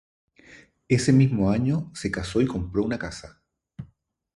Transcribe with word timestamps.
Ese 0.87 1.13
mismo 1.13 1.51
año 1.51 1.91
se 1.93 2.09
casó 2.09 2.41
y 2.41 2.47
compró 2.47 2.83
una 2.83 2.97
casa. 2.97 3.39